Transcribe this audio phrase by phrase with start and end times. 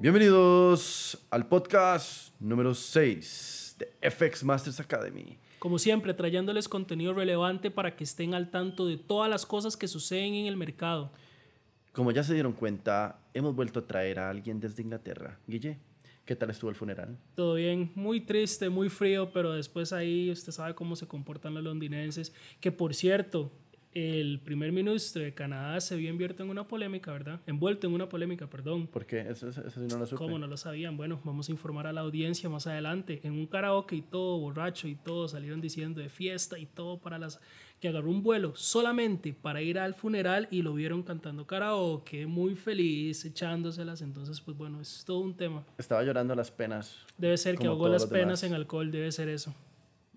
[0.00, 5.36] Bienvenidos al podcast número 6 de FX Masters Academy.
[5.58, 9.86] Como siempre, trayéndoles contenido relevante para que estén al tanto de todas las cosas que
[9.86, 11.12] suceden en el mercado.
[11.92, 15.38] Como ya se dieron cuenta, hemos vuelto a traer a alguien desde Inglaterra.
[15.46, 15.76] Guille,
[16.24, 17.18] ¿qué tal estuvo el funeral?
[17.34, 21.62] Todo bien, muy triste, muy frío, pero después ahí usted sabe cómo se comportan los
[21.62, 22.32] londinenses.
[22.58, 23.52] Que por cierto,
[23.92, 27.40] el primer ministro de Canadá se vio envuelto en una polémica, ¿verdad?
[27.46, 28.86] Envuelto en una polémica, perdón.
[28.86, 29.20] ¿Por qué?
[29.20, 30.16] Eso, eso, eso no lo supe.
[30.16, 30.96] ¿Cómo no lo sabían?
[30.96, 33.20] Bueno, vamos a informar a la audiencia más adelante.
[33.24, 37.18] En un karaoke y todo, borracho y todo, salieron diciendo de fiesta y todo para
[37.18, 37.40] las...
[37.80, 42.54] que agarró un vuelo solamente para ir al funeral y lo vieron cantando karaoke, muy
[42.54, 44.02] feliz, echándoselas.
[44.02, 45.64] Entonces, pues bueno, es todo un tema.
[45.78, 46.96] Estaba llorando las penas.
[47.18, 48.44] Debe ser que ahogó las penas demás.
[48.44, 49.52] en alcohol, debe ser eso.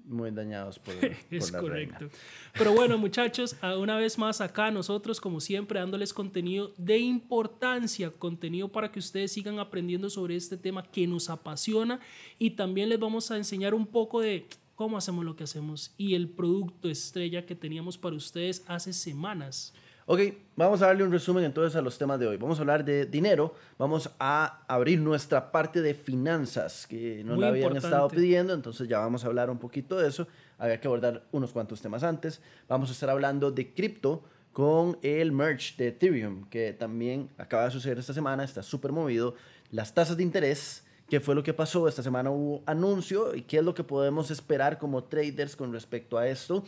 [0.05, 0.93] Muy dañados por,
[1.31, 1.99] Es por la correcto.
[1.99, 2.13] reina.
[2.53, 8.67] Pero bueno, muchachos, una vez más acá nosotros, como siempre, dándoles contenido de importancia, contenido
[8.67, 11.99] para que ustedes sigan aprendiendo sobre este tema que nos apasiona
[12.37, 16.15] y también les vamos a enseñar un poco de cómo hacemos lo que hacemos y
[16.15, 19.73] el producto estrella que teníamos para ustedes hace semanas.
[20.05, 20.19] Ok,
[20.57, 22.35] vamos a darle un resumen entonces a los temas de hoy.
[22.35, 27.41] Vamos a hablar de dinero, vamos a abrir nuestra parte de finanzas que nos Muy
[27.41, 27.87] la habían importante.
[27.87, 30.27] estado pidiendo, entonces ya vamos a hablar un poquito de eso.
[30.57, 32.41] Había que abordar unos cuantos temas antes.
[32.67, 37.71] Vamos a estar hablando de cripto con el merge de Ethereum, que también acaba de
[37.71, 39.35] suceder esta semana, está súper movido.
[39.71, 43.59] Las tasas de interés, qué fue lo que pasó, esta semana hubo anuncio y qué
[43.59, 46.65] es lo que podemos esperar como traders con respecto a esto.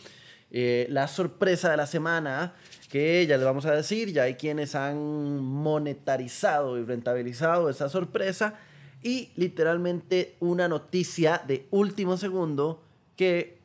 [0.58, 2.53] Eh, la sorpresa de la semana,
[2.89, 8.56] que ya les vamos a decir, ya hay quienes han monetarizado y rentabilizado esa sorpresa.
[9.03, 12.81] Y literalmente una noticia de último segundo
[13.17, 13.58] que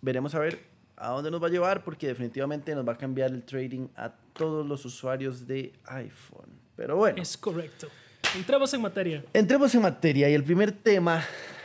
[0.00, 0.60] veremos a ver
[0.96, 4.10] a dónde nos va a llevar porque definitivamente nos va a cambiar el trading a
[4.32, 6.48] todos los usuarios de iPhone.
[6.74, 7.20] Pero bueno.
[7.20, 7.88] Es correcto.
[8.34, 9.22] Entremos en materia.
[9.34, 11.22] Entremos en materia y el primer tema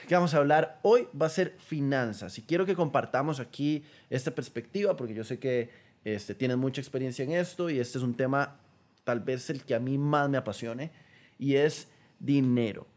[0.09, 2.39] que vamos a hablar hoy va a ser finanzas.
[2.39, 5.69] Y quiero que compartamos aquí esta perspectiva porque yo sé que
[6.03, 8.59] este, tienes mucha experiencia en esto y este es un tema
[9.03, 10.91] tal vez el que a mí más me apasione
[11.37, 11.89] y es
[12.19, 12.87] dinero.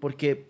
[0.00, 0.48] Porque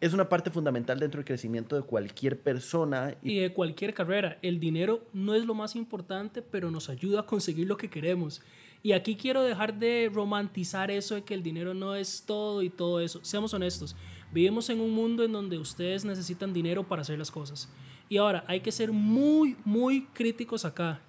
[0.00, 4.60] es una parte fundamental dentro del crecimiento de cualquier persona Y de cualquier carrera, el
[4.60, 8.40] dinero no es lo más importante, pero nos ayuda a conseguir lo que queremos.
[8.84, 12.70] Y aquí quiero dejar de romantizar eso de que el dinero no es todo y
[12.70, 13.18] todo eso.
[13.24, 13.96] Seamos honestos,
[14.32, 17.68] vivimos en un mundo en donde ustedes necesitan dinero para hacer las cosas.
[18.08, 21.00] Y ahora hay que ser muy, muy críticos acá.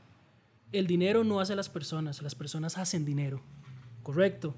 [0.71, 3.41] El dinero no hace las personas, las personas hacen dinero.
[4.03, 4.55] Correcto.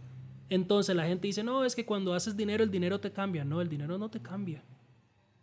[0.49, 3.45] Entonces la gente dice, no, es que cuando haces dinero el dinero te cambia.
[3.45, 4.63] No, el dinero no te cambia.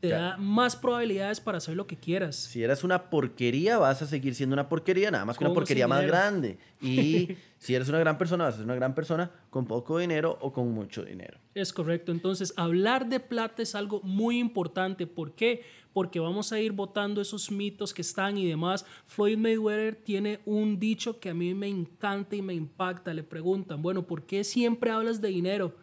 [0.01, 0.25] Te Claro.
[0.25, 2.37] da más probabilidades para hacer lo que quieras.
[2.37, 5.89] Si eres una porquería, vas a seguir siendo una porquería, nada más que una porquería
[5.89, 6.59] más grande.
[6.83, 10.37] Y si eres una gran persona, vas a ser una gran persona con poco dinero
[10.43, 11.39] o con mucho dinero.
[11.55, 12.13] Es correcto.
[12.13, 15.07] Entonces, hablar de plata es algo muy importante.
[15.07, 15.63] ¿Por qué?
[15.95, 18.85] Porque vamos a ir botando esos mitos que están y demás.
[19.07, 23.15] Floyd Mayweather tiene un dicho que a mí me encanta y me impacta.
[23.15, 25.75] Le preguntan, bueno, ¿por qué siempre hablas de dinero?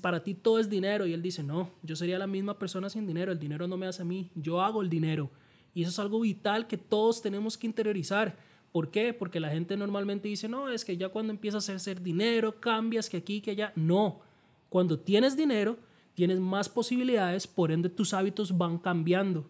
[0.00, 1.06] Para ti todo es dinero.
[1.06, 3.32] Y él dice, no, yo sería la misma persona sin dinero.
[3.32, 4.30] El dinero no me hace a mí.
[4.34, 5.30] Yo hago el dinero.
[5.74, 8.36] Y eso es algo vital que todos tenemos que interiorizar.
[8.72, 9.12] ¿Por qué?
[9.12, 13.08] Porque la gente normalmente dice, no, es que ya cuando empiezas a hacer dinero, cambias
[13.08, 13.72] que aquí, que allá.
[13.76, 14.20] No.
[14.68, 15.78] Cuando tienes dinero,
[16.14, 19.48] tienes más posibilidades, por ende tus hábitos van cambiando.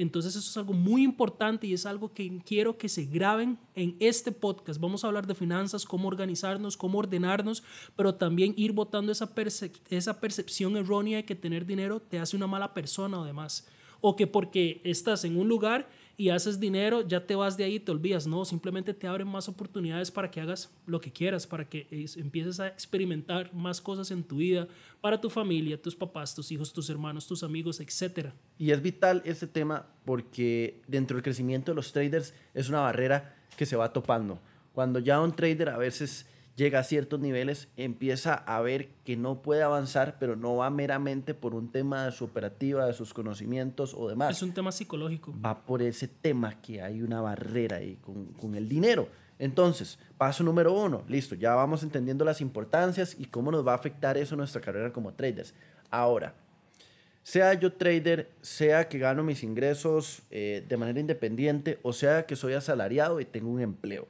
[0.00, 3.96] Entonces eso es algo muy importante y es algo que quiero que se graben en
[4.00, 4.80] este podcast.
[4.80, 7.62] Vamos a hablar de finanzas, cómo organizarnos, cómo ordenarnos,
[7.96, 12.36] pero también ir botando esa, perce- esa percepción errónea de que tener dinero te hace
[12.36, 13.66] una mala persona o demás.
[14.00, 15.88] O que porque estás en un lugar
[16.20, 18.26] y haces dinero, ya te vas de ahí te olvidas.
[18.26, 22.18] No, simplemente te abren más oportunidades para que hagas lo que quieras, para que es-
[22.18, 24.68] empieces a experimentar más cosas en tu vida,
[25.00, 28.34] para tu familia, tus papás, tus hijos, tus hermanos, tus amigos, etcétera.
[28.58, 33.34] Y es vital este tema porque dentro del crecimiento de los traders es una barrera
[33.56, 34.38] que se va topando.
[34.74, 36.26] Cuando ya un trader a veces
[36.60, 41.32] llega a ciertos niveles, empieza a ver que no puede avanzar, pero no va meramente
[41.32, 44.36] por un tema de su operativa, de sus conocimientos o demás.
[44.36, 45.34] Es un tema psicológico.
[45.44, 49.08] va por ese tema que hay una barrera ahí con, con el dinero.
[49.38, 53.76] Entonces, paso número uno, listo, ya vamos entendiendo las importancias y cómo nos va a
[53.76, 55.54] afectar eso en nuestra carrera como traders.
[55.88, 56.34] Ahora,
[57.22, 62.36] sea yo trader, sea que gano mis ingresos eh, de manera independiente o sea que
[62.36, 64.08] soy asalariado y tengo un empleo,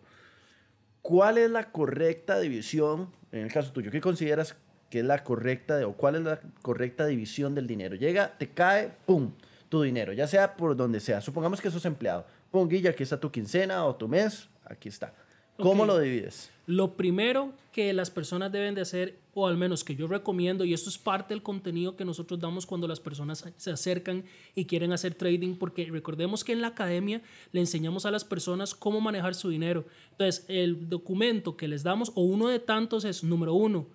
[1.03, 4.57] ¿cuál es la correcta división, en el caso tuyo, qué consideras
[4.89, 7.97] que es la correcta o cuál es la correcta división del dinero?
[7.97, 9.33] Llega, te cae, ¡pum!
[9.69, 11.21] Tu dinero, ya sea por donde sea.
[11.21, 12.27] Supongamos que sos empleado.
[12.51, 15.15] Pum, Guilla, aquí está tu quincena o tu mes, aquí está.
[15.57, 16.51] ¿Cómo lo divides?
[16.71, 20.73] Lo primero que las personas deben de hacer, o al menos que yo recomiendo, y
[20.73, 24.23] esto es parte del contenido que nosotros damos cuando las personas se acercan
[24.55, 28.73] y quieren hacer trading, porque recordemos que en la academia le enseñamos a las personas
[28.73, 29.85] cómo manejar su dinero.
[30.13, 33.89] Entonces, el documento que les damos, o uno de tantos, es, número uno,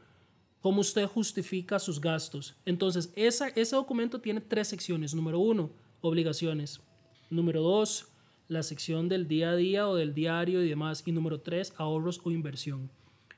[0.59, 2.55] cómo usted justifica sus gastos.
[2.65, 5.15] Entonces, esa, ese documento tiene tres secciones.
[5.15, 5.69] Número uno,
[6.01, 6.81] obligaciones.
[7.29, 8.09] Número dos,
[8.47, 11.03] la sección del día a día o del diario y demás.
[11.05, 12.89] Y número tres, ahorros o inversión.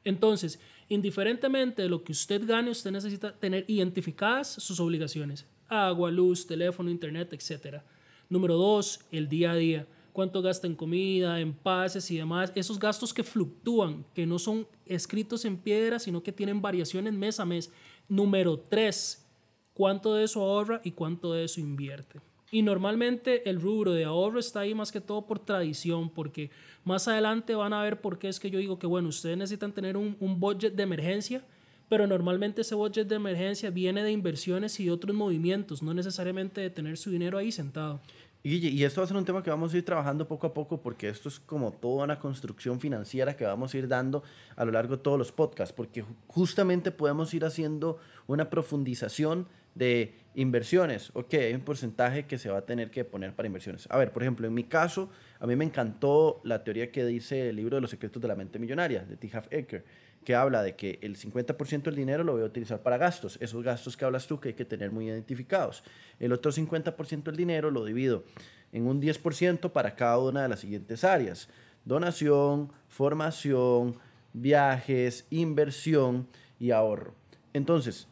[0.04, 0.60] Entonces,
[0.90, 5.46] indiferentemente de lo que usted gane, usted necesita tener identificadas sus obligaciones.
[5.68, 7.82] Agua, luz, teléfono, internet, etc.
[8.30, 9.88] Número dos, el día a día.
[10.14, 12.52] Cuánto gasta en comida, en pases y demás.
[12.56, 17.40] Esos gastos que fluctúan, que no son escritos en piedra, sino que tienen variaciones mes
[17.40, 17.72] a mes.
[18.08, 19.28] Número tres,
[19.74, 22.20] cuánto de eso ahorra y cuánto de eso invierte.
[22.50, 26.50] Y normalmente el rubro de ahorro está ahí más que todo por tradición, porque
[26.86, 29.74] más adelante van a ver por qué es que yo digo que, bueno, ustedes necesitan
[29.74, 31.44] tener un, un budget de emergencia,
[31.90, 36.70] pero normalmente ese budget de emergencia viene de inversiones y otros movimientos, no necesariamente de
[36.70, 38.00] tener su dinero ahí sentado.
[38.44, 40.54] Guille, y esto va a ser un tema que vamos a ir trabajando poco a
[40.54, 44.24] poco porque esto es como toda una construcción financiera que vamos a ir dando
[44.56, 49.48] a lo largo de todos los podcasts, porque ju- justamente podemos ir haciendo una profundización
[49.78, 51.12] de inversiones.
[51.14, 53.88] Ok, hay un porcentaje que se va a tener que poner para inversiones.
[53.90, 55.10] A ver, por ejemplo, en mi caso,
[55.40, 58.36] a mí me encantó la teoría que dice el libro de los secretos de la
[58.36, 59.30] mente millonaria, de T.
[59.34, 59.84] Half Eker,
[60.24, 63.64] que habla de que el 50% del dinero lo voy a utilizar para gastos, esos
[63.64, 65.84] gastos que hablas tú que hay que tener muy identificados.
[66.20, 68.24] El otro 50% del dinero lo divido
[68.72, 71.48] en un 10% para cada una de las siguientes áreas.
[71.86, 73.98] Donación, formación,
[74.34, 76.28] viajes, inversión
[76.60, 77.16] y ahorro.
[77.54, 78.08] Entonces,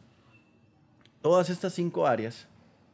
[1.22, 2.48] todas estas cinco áreas,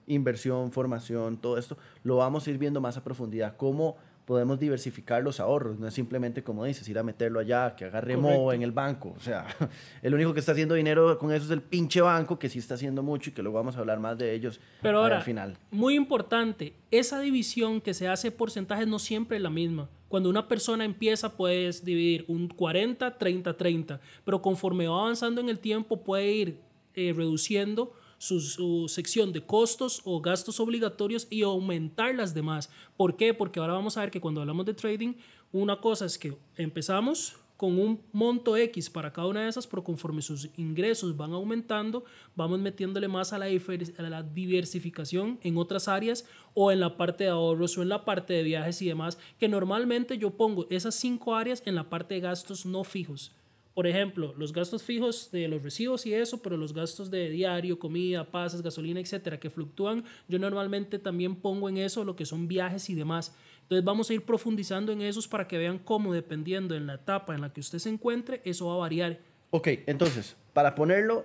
[0.06, 3.56] inversión, formación, todo esto, lo vamos a ir viendo más a profundidad.
[3.56, 5.78] Cómo podemos diversificar los ahorros.
[5.78, 8.38] No es simplemente, como dices, ir a meterlo allá, que agarre Correcto.
[8.38, 9.14] moho en el banco.
[9.16, 9.46] O sea,
[10.02, 12.74] el único que está haciendo dinero con eso es el pinche banco, que sí está
[12.74, 15.56] haciendo mucho y que luego vamos a hablar más de ellos Pero ahora, al final.
[15.70, 19.88] muy importante, esa división que se hace por porcentajes no siempre es la misma.
[20.08, 25.48] Cuando una persona empieza puedes dividir un 40, 30, 30, pero conforme va avanzando en
[25.48, 26.58] el tiempo puede ir
[26.94, 32.70] eh, reduciendo su, sección de costos o gastos obligatorios y aumentar las demás.
[32.96, 33.34] ¿Por qué?
[33.34, 35.14] Porque ahora vamos a ver que cuando hablamos de trading,
[35.50, 39.82] una cosa es que empezamos con un monto X para cada una de esas, pero
[39.82, 42.04] conforme sus ingresos van aumentando,
[42.36, 46.24] vamos metiéndole más a la diversificación en otras áreas
[46.54, 49.48] o en la parte de ahorros o en la parte de viajes y demás, que
[49.48, 53.32] normalmente yo pongo esas cinco áreas en la parte de gastos no fijos.
[53.74, 57.78] Por ejemplo, los gastos fijos de los recibos y eso, pero los gastos de diario,
[57.78, 62.48] comida, pases, gasolina, etcétera, que fluctúan, yo normalmente también pongo en eso lo que son
[62.48, 63.34] viajes y demás.
[63.62, 67.34] Entonces vamos a ir profundizando en esos para que vean cómo, dependiendo en la etapa
[67.34, 69.20] en la que usted se encuentre, eso va a variar.
[69.50, 71.24] Ok, entonces, para ponerlo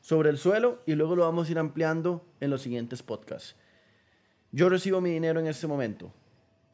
[0.00, 3.56] sobre el suelo y luego lo vamos a ir ampliando en los siguientes podcasts.
[4.52, 6.12] Yo recibo mi dinero en este momento.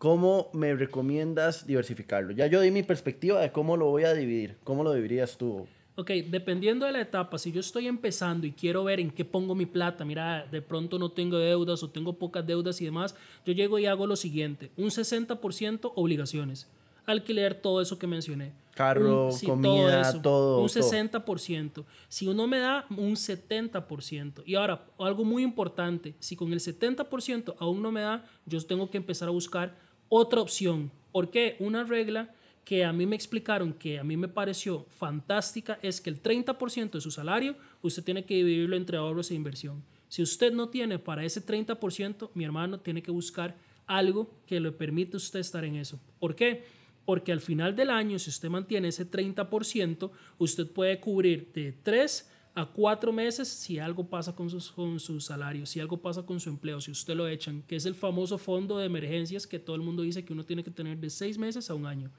[0.00, 2.32] ¿Cómo me recomiendas diversificarlo?
[2.32, 4.56] Ya yo di mi perspectiva de cómo lo voy a dividir.
[4.64, 5.66] ¿Cómo lo dividirías tú?
[5.96, 9.54] Ok, dependiendo de la etapa, si yo estoy empezando y quiero ver en qué pongo
[9.54, 13.14] mi plata, mira, de pronto no tengo deudas o tengo pocas deudas y demás,
[13.44, 16.66] yo llego y hago lo siguiente, un 60% obligaciones,
[17.04, 18.52] alquiler, todo eso que mencioné.
[18.74, 20.90] Carro, Un- sí, comida, todo, Un todo.
[20.90, 21.84] 60%.
[22.08, 24.42] Si uno me da un 70%.
[24.46, 28.88] Y ahora, algo muy importante, si con el 70% aún no me da, yo tengo
[28.88, 30.90] que empezar a buscar otra opción.
[31.12, 31.56] ¿Por qué?
[31.60, 36.10] Una regla que a mí me explicaron que a mí me pareció fantástica es que
[36.10, 39.82] el 30% de su salario usted tiene que dividirlo entre ahorros e inversión.
[40.08, 44.72] Si usted no tiene para ese 30%, mi hermano tiene que buscar algo que le
[44.72, 45.98] permita a usted estar en eso.
[46.18, 46.64] ¿Por qué?
[47.04, 52.30] Porque al final del año, si usted mantiene ese 30%, usted puede cubrir de 3
[52.54, 56.40] a 4 meses si algo pasa con, sus, con su salario, si algo pasa con
[56.40, 59.76] su empleo, si usted lo echan, que es el famoso fondo de emergencias que todo
[59.76, 62.10] el mundo dice que uno tiene que tener de 6 meses a un año.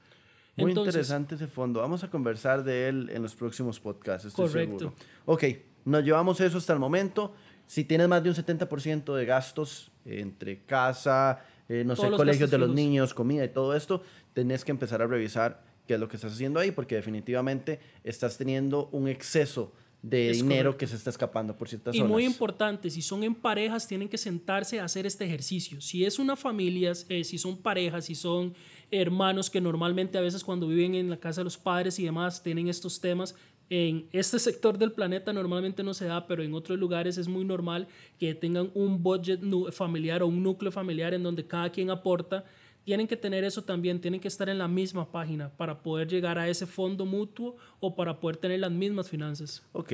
[0.56, 1.80] Muy Entonces, interesante ese fondo.
[1.80, 4.26] Vamos a conversar de él en los próximos podcasts.
[4.28, 4.78] Estoy Correcto.
[4.78, 4.96] seguro.
[5.24, 5.44] Ok,
[5.86, 7.32] nos llevamos eso hasta el momento.
[7.66, 12.50] Si tienes más de un 70% de gastos entre casa, eh, no Todos sé, colegios
[12.50, 12.76] de los fijos.
[12.76, 14.02] niños, comida y todo esto,
[14.34, 18.36] tenés que empezar a revisar qué es lo que estás haciendo ahí, porque definitivamente estás
[18.36, 19.72] teniendo un exceso
[20.02, 20.78] de Es dinero correcto.
[20.78, 22.10] que se está escapando por ciertas Y zonas.
[22.10, 25.80] muy importante, si son en parejas, tienen que sentarse a hacer este ejercicio.
[25.80, 28.54] Si es una familia, eh, si son parejas, si son
[28.90, 32.42] hermanos que normalmente a veces cuando viven en la casa de los padres y demás
[32.42, 33.34] tienen estos temas,
[33.70, 37.44] en este sector del planeta normalmente no se da, pero en otros lugares es muy
[37.44, 37.86] normal
[38.18, 39.40] que tengan un budget
[39.70, 42.44] familiar o un núcleo familiar en donde cada quien aporta.
[42.84, 46.38] Tienen que tener eso también, tienen que estar en la misma página para poder llegar
[46.38, 49.62] a ese fondo mutuo o para poder tener las mismas finanzas.
[49.72, 49.92] Ok.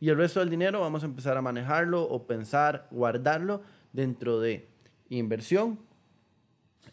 [0.00, 4.66] Y el resto del dinero vamos a empezar a manejarlo o pensar, guardarlo dentro de
[5.10, 5.78] inversión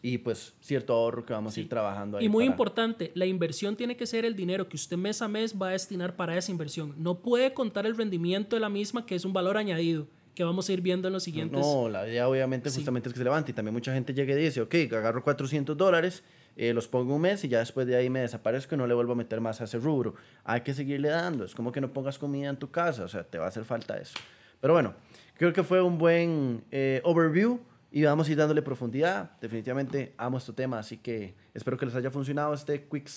[0.02, 2.26] y pues cierto ahorro que vamos a ir trabajando ahí.
[2.26, 5.28] Y muy para- importante, la inversión tiene que ser el dinero que usted mes a
[5.28, 6.94] mes va a destinar para esa inversión.
[6.98, 10.06] No puede contar el rendimiento de la misma, que es un valor añadido,
[10.38, 11.58] que vamos a ir viendo en los siguientes.
[11.58, 14.36] No, la idea obviamente justamente es que se levante y también mucha gente llega y
[14.36, 16.22] dice, ok, agarro 400 dólares,
[16.56, 18.94] eh, los pongo un mes y ya después de ahí me desaparezco y no le
[18.94, 20.14] vuelvo a meter más a ese rubro.
[20.44, 23.24] Hay que seguirle dando, es como que no pongas comida en tu casa, o sea,
[23.24, 24.16] te va a hacer falta eso.
[24.60, 24.94] Pero bueno,
[25.34, 27.58] creo que fue un buen eh, overview
[27.90, 29.32] y vamos a ir dándole profundidad.
[29.40, 33.10] Definitivamente amo este tema, así que espero que les haya funcionado este quick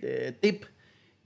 [0.00, 0.64] eh, tip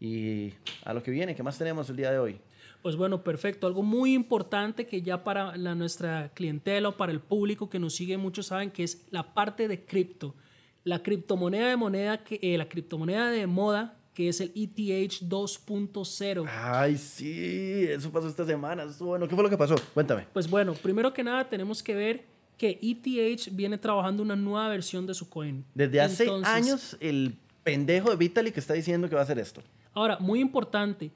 [0.00, 0.52] y
[0.84, 2.40] a lo que viene, ¿qué más tenemos el día de hoy?
[2.84, 3.66] Pues bueno, perfecto.
[3.66, 7.94] Algo muy importante que ya para la, nuestra clientela o para el público que nos
[7.94, 10.34] sigue, muchos saben que es la parte de cripto.
[10.82, 16.46] La criptomoneda de moneda, que, eh, la criptomoneda de moda, que es el ETH 2.0.
[16.46, 18.84] Ay, sí, eso pasó esta semana.
[19.00, 19.76] bueno, ¿qué fue lo que pasó?
[19.94, 20.26] Cuéntame.
[20.34, 22.26] Pues bueno, primero que nada tenemos que ver
[22.58, 25.64] que ETH viene trabajando una nueva versión de su coin.
[25.74, 29.62] Desde hace Entonces, años, el pendejo de Vitalik está diciendo que va a hacer esto.
[29.94, 31.10] Ahora, muy importante,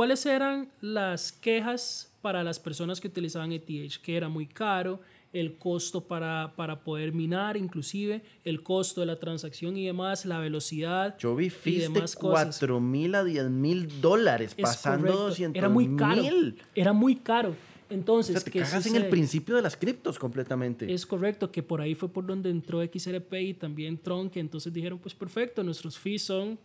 [0.00, 3.66] ¿cuáles eran las quejas para las personas que utilizaban ETH?
[4.02, 4.98] Que era muy caro,
[5.34, 10.38] el costo para, para poder minar, inclusive, el costo de la transacción y demás, la
[10.38, 11.18] velocidad.
[11.18, 12.56] Yo vi fees de demás cosas.
[12.58, 15.28] 4 mil a 10 mil dólares, Es pasando correcto.
[15.28, 16.22] 200 Era muy caro.
[16.74, 17.50] Era muy caro.
[17.50, 17.54] O
[17.92, 19.10] Entonces, sea, te ¿qué cagas en el sucede?
[19.10, 20.90] principio de las criptos completamente.
[20.90, 24.72] Es correcto, que por ahí fue por donde entró XRP y también Tron, que entonces
[24.72, 26.58] dijeron, pues perfecto, nuestros fees son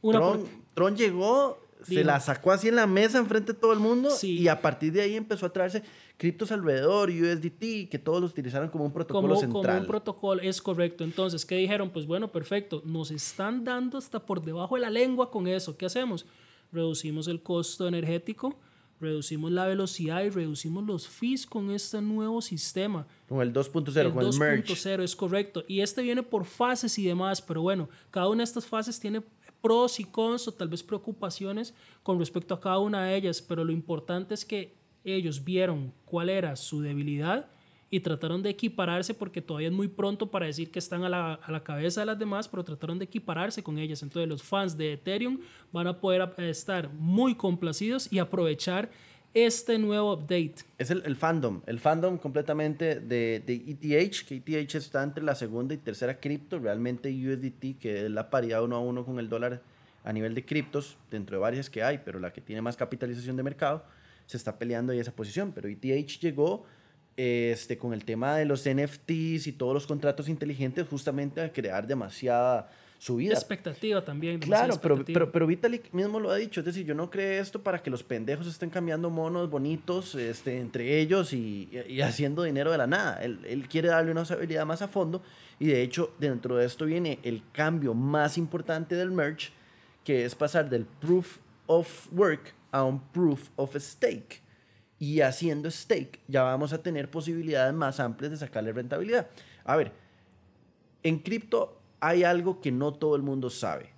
[0.00, 3.72] una Tron, por- Tron llegó, se la sacó así en la mesa enfrente de todo
[3.72, 4.38] el mundo Sí.
[4.38, 5.82] y a partir de ahí empezó a traerse
[6.16, 9.62] criptos alrededor, USDT, que todos los utilizaron como un protocolo como, central.
[9.64, 11.02] como un protocolo, es correcto.
[11.04, 11.90] Entonces, ¿qué dijeron?
[11.90, 15.76] Pues bueno, perfecto, nos están dando hasta por debajo de la lengua con eso.
[15.76, 16.24] ¿Qué hacemos?
[16.70, 18.56] Reducimos el costo energético,
[19.00, 23.04] reducimos la velocidad y reducimos los fees con este nuevo sistema.
[23.28, 24.72] con el 2.0, el con el merge.
[24.74, 25.64] 2.0 es correcto.
[25.66, 29.22] Y este viene por fases y demás, pero bueno, cada una de estas fases tiene
[29.62, 33.64] pros y cons o tal vez preocupaciones con respecto a cada una de ellas, pero
[33.64, 37.48] lo importante es que ellos vieron cuál era su debilidad
[37.88, 41.34] y trataron de equipararse porque todavía es muy pronto para decir que están a la,
[41.34, 44.02] a la cabeza de las demás, pero trataron de equipararse con ellas.
[44.02, 45.38] Entonces los fans de Ethereum
[45.72, 48.90] van a poder eh, estar muy complacidos y aprovechar
[49.34, 50.56] este nuevo update.
[50.78, 55.34] Es el, el fandom, el fandom completamente de, de ETH, que ETH está entre la
[55.34, 59.28] segunda y tercera cripto, realmente USDT, que es la paridad uno a uno con el
[59.28, 59.62] dólar
[60.04, 63.36] a nivel de criptos, dentro de varias que hay, pero la que tiene más capitalización
[63.36, 63.84] de mercado,
[64.26, 66.64] se está peleando ahí esa posición, pero ETH llegó
[67.16, 71.86] este, con el tema de los NFTs y todos los contratos inteligentes justamente a crear
[71.86, 72.70] demasiada
[73.02, 73.32] subida.
[73.34, 74.38] Expectativa también.
[74.38, 77.60] Claro, pero, pero, pero Vitalik mismo lo ha dicho, es decir, yo no creé esto
[77.60, 82.44] para que los pendejos estén cambiando monos bonitos este, entre ellos y, y- y haciendo
[82.44, 83.20] dinero de la nada.
[83.20, 85.20] Él, él quiere darle una usabilidad más a fondo
[85.58, 89.48] y de hecho dentro de esto viene el cambio más importante del merge,
[90.04, 94.40] que es pasar del proof of work a un proof of stake.
[95.00, 99.26] Y haciendo stake ya vamos a tener posibilidades más amplias de sacarle rentabilidad.
[99.64, 99.90] A ver,
[101.02, 103.90] en cripto hay algo que no todo el mundo sabe.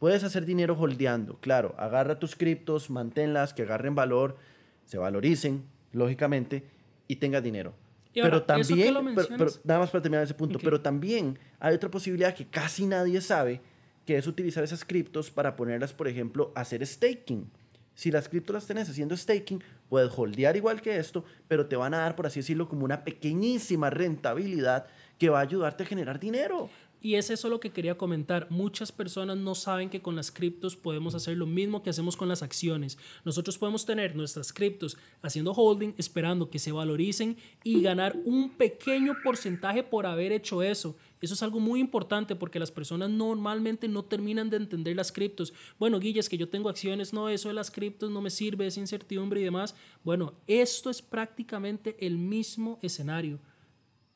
[0.00, 1.74] Puedes hacer dinero holdeando, claro.
[1.78, 4.36] Agarra tus criptos, manténlas, que agarren valor,
[4.84, 6.64] se valoricen, lógicamente,
[7.08, 7.72] y tengas dinero.
[8.12, 11.74] Y pero ahora, también, pero- pero nada más para terminar ese punto, pero también hay
[11.74, 13.60] otra posibilidad que casi nadie sabe,
[14.04, 17.48] que es utilizar esas criptos para ponerlas, por ejemplo, a hacer staking.
[17.94, 21.94] Si las criptos las tenés haciendo staking, puedes holdear igual que esto, pero te van
[21.94, 24.86] a dar, por así decirlo, como una pequeñísima rentabilidad
[25.18, 26.68] que va a ayudarte a generar dinero.
[27.00, 28.48] Y es eso lo que quería comentar.
[28.50, 32.28] Muchas personas no saben que con las criptos podemos hacer lo mismo que hacemos con
[32.28, 32.98] las acciones.
[33.24, 39.14] Nosotros podemos tener nuestras criptos haciendo holding, esperando que se valoricen y ganar un pequeño
[39.22, 40.96] porcentaje por haber hecho eso.
[41.20, 45.52] Eso es algo muy importante porque las personas normalmente no terminan de entender las criptos.
[45.78, 48.66] Bueno, Guille, es que yo tengo acciones, no, eso de las criptos no me sirve,
[48.66, 49.74] es incertidumbre y demás.
[50.02, 53.38] Bueno, esto es prácticamente el mismo escenario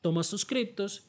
[0.01, 1.03] tomas tus criptos,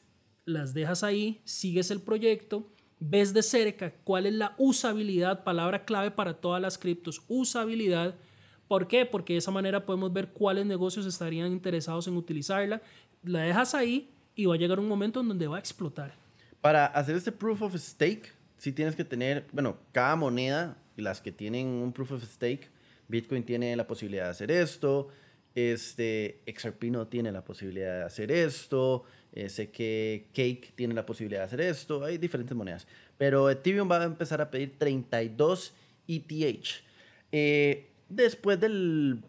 [0.45, 2.67] las dejas ahí, sigues el proyecto,
[2.99, 8.15] ves de cerca cuál es la usabilidad, palabra clave para todas las criptos, usabilidad.
[8.67, 9.05] ¿Por qué?
[9.05, 12.81] Porque de esa manera podemos ver cuáles negocios estarían interesados en utilizarla.
[13.23, 16.13] La dejas ahí y va a llegar un momento en donde va a explotar.
[16.61, 21.31] Para hacer este proof of stake, sí tienes que tener, bueno, cada moneda, las que
[21.31, 22.69] tienen un proof of stake,
[23.07, 25.09] Bitcoin tiene la posibilidad de hacer esto,
[25.55, 29.05] este, XRP no tiene la posibilidad de hacer esto,
[29.35, 32.03] Eh, sé que Cake tiene la posibilidad de hacer esto.
[32.03, 32.85] Hay diferentes monedas.
[33.17, 35.73] Pero Ethereum va a empezar a pedir 32
[36.07, 36.83] ETH.
[37.31, 39.23] Eh, después del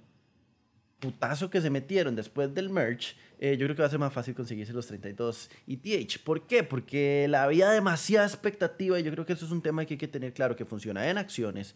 [1.00, 4.12] putazo que se metieron, después del merge, eh, yo creo que va a ser más
[4.12, 6.18] fácil conseguirse los 32 ETH.
[6.22, 6.62] ¿Por qué?
[6.62, 9.98] Porque la había demasiada expectativa y yo creo que eso es un tema que hay
[9.98, 11.74] que tener claro, que funciona en acciones,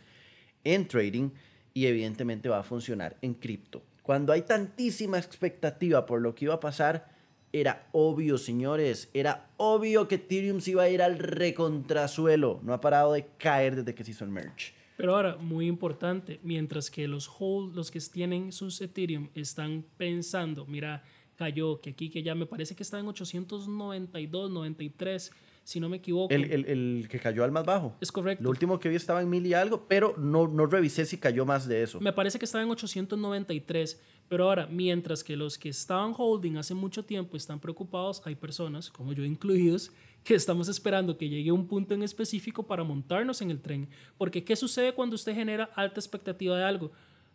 [0.64, 1.30] en trading
[1.74, 3.82] y evidentemente va a funcionar en cripto.
[4.08, 7.10] Cuando hay tantísima expectativa por lo que iba a pasar,
[7.52, 12.58] era obvio, señores, era obvio que Ethereum se iba a ir al recontrasuelo.
[12.62, 14.72] No ha parado de caer desde que se hizo el merge.
[14.96, 20.64] Pero ahora, muy importante, mientras que los hold, los que tienen sus Ethereum están pensando,
[20.64, 21.04] mira,
[21.36, 25.32] cayó, que aquí que ya me parece que está en 892, 93,
[25.68, 26.32] si no me equivoco.
[26.32, 27.94] El, el, el, que cayó al más bajo.
[28.00, 28.42] Es correcto.
[28.42, 31.44] Lo último que vi estaba en mil y algo, pero no, no revisé si cayó
[31.44, 32.00] más de eso.
[32.00, 34.00] Me parece que estaba en 893.
[34.30, 38.88] Pero ahora, mientras que los que estaban holding hace mucho tiempo están preocupados, hay personas,
[38.88, 39.92] como yo incluidos,
[40.24, 43.90] que estamos esperando que llegue un punto en específico para montarnos en el tren.
[44.16, 46.92] Porque ¿qué sucede cuando usted genera alta expectativa de algo?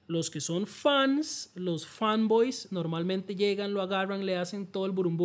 [0.07, 5.17] Los que son fans, los fanboys, normalmente llegan, lo agarran, le hacen todo el burum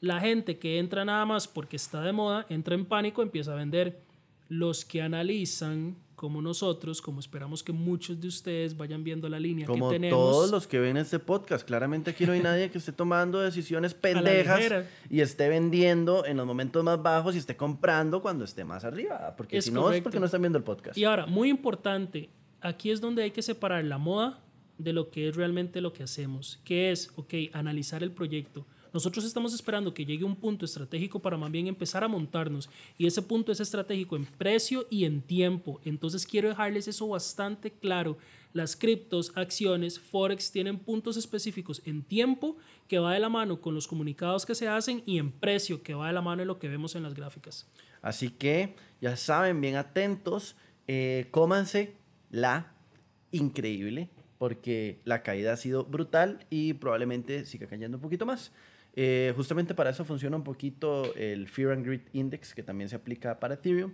[0.00, 3.56] La gente que entra nada más porque está de moda, entra en pánico, empieza a
[3.56, 4.00] vender.
[4.48, 9.66] Los que analizan, como nosotros, como esperamos que muchos de ustedes vayan viendo la línea
[9.66, 10.18] como que tenemos.
[10.18, 11.64] todos los que ven este podcast.
[11.64, 16.44] Claramente aquí no hay nadie que esté tomando decisiones pendejas y esté vendiendo en los
[16.44, 19.34] momentos más bajos y esté comprando cuando esté más arriba.
[19.36, 20.98] Porque si no es porque no están viendo el podcast.
[20.98, 24.40] Y ahora, muy importante, aquí es donde hay que separar la moda
[24.76, 28.66] de lo que es realmente lo que hacemos, que es, ok, analizar el proyecto.
[28.92, 33.06] Nosotros estamos esperando que llegue un punto estratégico para más bien empezar a montarnos y
[33.06, 35.80] ese punto es estratégico en precio y en tiempo.
[35.84, 38.18] Entonces quiero dejarles eso bastante claro.
[38.52, 42.56] Las criptos, acciones, forex tienen puntos específicos en tiempo
[42.88, 45.94] que va de la mano con los comunicados que se hacen y en precio que
[45.94, 47.68] va de la mano en lo que vemos en las gráficas.
[48.00, 51.94] Así que ya saben, bien atentos, eh, cómanse
[52.30, 52.72] la
[53.32, 58.52] increíble porque la caída ha sido brutal y probablemente siga cayendo un poquito más.
[59.00, 62.96] Eh, justamente para eso funciona un poquito el Fear and Greed Index, que también se
[62.96, 63.92] aplica para Ethereum.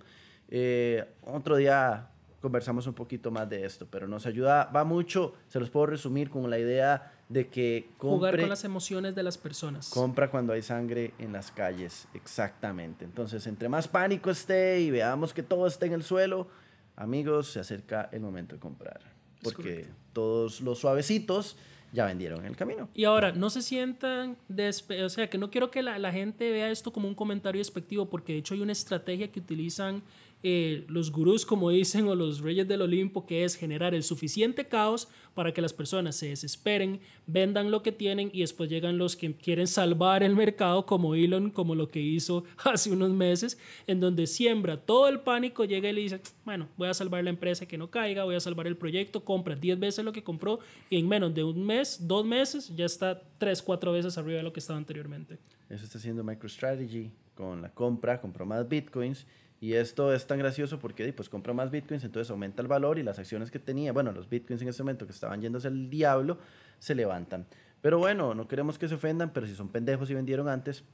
[0.48, 2.08] Eh, otro día
[2.40, 6.30] conversamos un poquito más de esto, pero nos ayuda, va mucho, se los puedo resumir
[6.30, 9.90] con la idea de que compre, jugar con las emociones de las personas.
[9.90, 13.04] Compra cuando hay sangre en las calles, exactamente.
[13.04, 16.48] Entonces, entre más pánico esté y veamos que todo esté en el suelo,
[16.96, 19.00] amigos, se acerca el momento de comprar,
[19.42, 21.58] porque todos los suavecitos
[21.94, 22.88] ya vendieron el camino.
[22.92, 26.70] Y ahora, no se sientan, o sea, que no quiero que la, la, gente vea
[26.70, 30.02] esto como un comentario despectivo, porque de hecho hay una estrategia que utilizan
[30.46, 34.66] eh, los gurús, como dicen, o los reyes del Olimpo, que es generar el suficiente
[34.66, 39.16] caos para que las personas se desesperen, vendan lo que tienen y después llegan los
[39.16, 44.00] que quieren salvar el mercado, como Elon, como lo que hizo hace unos meses, en
[44.00, 47.64] donde siembra todo el pánico, llega y le dice, bueno, voy a salvar la empresa
[47.64, 50.58] que no caiga, voy a salvar el proyecto, compra 10 veces lo que compró
[50.90, 54.42] y en menos de un mes, dos meses, ya está 3, 4 veces arriba de
[54.42, 55.38] lo que estaba anteriormente.
[55.70, 59.26] Eso está haciendo MicroStrategy con la compra, compró más bitcoins
[59.64, 63.02] y esto es tan gracioso porque pues compra más bitcoins, entonces aumenta el valor y
[63.02, 66.36] las acciones que tenía, bueno, los bitcoins en ese momento que estaban yéndose al diablo,
[66.78, 67.46] se levantan.
[67.80, 70.84] Pero bueno, no queremos que se ofendan, pero si son pendejos y vendieron antes,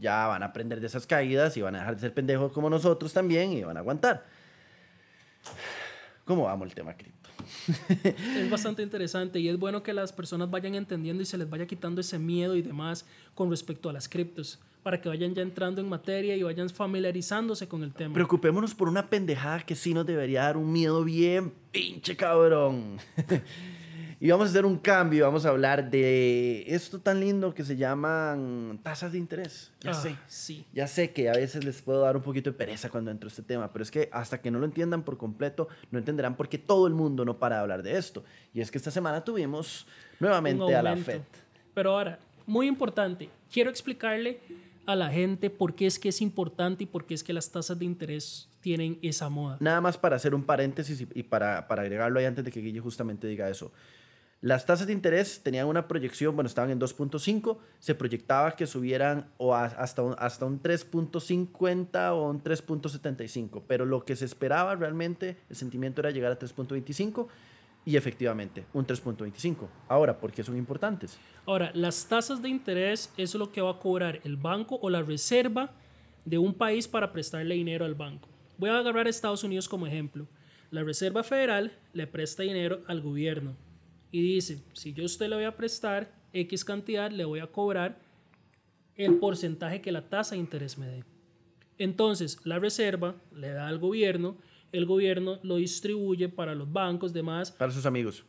[0.00, 2.70] ya van a aprender de esas caídas y van a dejar de ser pendejos como
[2.70, 4.24] nosotros también y van a aguantar.
[6.24, 7.28] ¿Cómo vamos el tema cripto?
[8.08, 11.66] es bastante interesante y es bueno que las personas vayan entendiendo y se les vaya
[11.66, 15.82] quitando ese miedo y demás con respecto a las criptos para que vayan ya entrando
[15.82, 18.14] en materia y vayan familiarizándose con el tema.
[18.14, 22.96] Preocupémonos por una pendejada que sí nos debería dar un miedo bien pinche cabrón.
[24.18, 27.76] y vamos a hacer un cambio, vamos a hablar de esto tan lindo que se
[27.76, 29.72] llaman tasas de interés.
[29.80, 30.64] Ya ah, sé, sí.
[30.72, 33.30] ya sé que a veces les puedo dar un poquito de pereza cuando entro a
[33.30, 36.48] este tema, pero es que hasta que no lo entiendan por completo, no entenderán por
[36.48, 38.24] qué todo el mundo no para de hablar de esto.
[38.54, 39.86] Y es que esta semana tuvimos
[40.18, 41.20] nuevamente a la Fed.
[41.74, 44.40] Pero ahora, muy importante, quiero explicarle
[44.88, 47.50] a la gente por qué es que es importante y por qué es que las
[47.50, 49.58] tasas de interés tienen esa moda.
[49.60, 52.80] Nada más para hacer un paréntesis y, para, para agregarlo ahí antes de que Guille
[52.80, 53.70] justamente diga eso.
[54.40, 59.28] Las tasas de interés tenían una proyección, bueno, estaban en 2.5, se proyectaba que subieran
[59.36, 65.36] o hasta un, hasta un 3.50 o un 3.75, pero lo que se esperaba realmente,
[65.50, 67.26] el sentimiento era llegar a 3.25
[67.84, 69.68] y efectivamente, un 3.25.
[69.88, 71.18] Ahora, ¿por qué son importantes?
[71.46, 75.02] Ahora, las tasas de interés es lo que va a cobrar el banco o la
[75.02, 75.72] reserva
[76.24, 78.28] de un país para prestarle dinero al banco.
[78.58, 80.26] Voy a agarrar a Estados Unidos como ejemplo.
[80.70, 83.56] La Reserva Federal le presta dinero al gobierno
[84.10, 87.46] y dice, si yo a usted le voy a prestar X cantidad, le voy a
[87.46, 87.98] cobrar
[88.96, 91.04] el porcentaje que la tasa de interés me dé.
[91.78, 94.36] Entonces, la reserva le da al gobierno,
[94.72, 97.50] el gobierno lo distribuye para los bancos, demás.
[97.50, 98.24] Para sus amigos.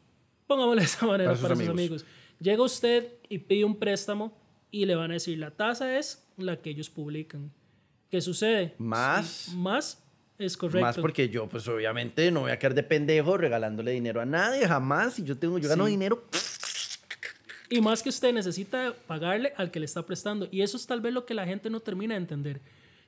[0.48, 2.06] Pongámoslo de esa manera, para, sus, amigos.
[2.40, 4.36] Llega usted y pide un préstamo
[4.72, 7.52] y le van a decir, la tasa es la que ellos publican.
[8.10, 8.74] ¿Qué sucede?
[8.78, 9.54] Más.
[9.56, 10.04] más
[10.40, 10.82] es correcto.
[10.82, 14.68] Más porque yo, pues obviamente no voy a quedar de pendejo regalándole dinero a nadie,
[14.68, 15.16] jamás.
[15.16, 16.24] Si yo tengo, yo gano dinero.
[17.70, 20.48] Y más que usted necesita pagarle al que le está prestando.
[20.50, 22.62] Y eso es tal vez lo que la gente no termina de entender.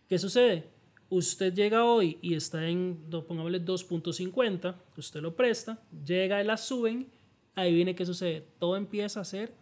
[0.08, 0.66] ¿Qué sucede?
[1.12, 2.98] Usted llega hoy y está en,
[3.28, 7.10] pongámosle 2.50, usted lo presta, llega y la suben,
[7.54, 8.48] ahí viene qué sucede.
[8.60, 9.54] Todo empieza a ser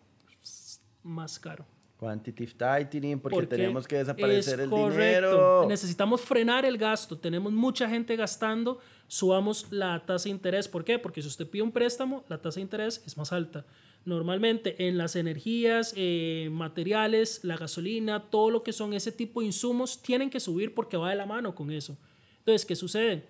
[1.01, 1.65] más caro.
[1.97, 5.65] Quantitative tightening, porque, tenemos que desaparecer el dinero.
[5.67, 7.17] Necesitamos frenar el gasto.
[7.17, 10.67] Tenemos mucha gente gastando, subamos la tasa de interés.
[10.67, 10.99] ¿Por qué?
[10.99, 13.65] Porque si usted pide un préstamo, la tasa de interés es más alta.
[14.05, 19.47] Normalmente en las energías, eh, materiales, la gasolina, todo lo que son ese tipo de
[19.47, 21.97] insumos, tienen que subir porque va de la mano con eso.
[22.39, 23.27] Entonces, ¿qué sucede?